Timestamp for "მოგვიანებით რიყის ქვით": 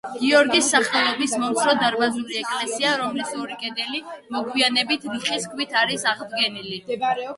4.37-5.77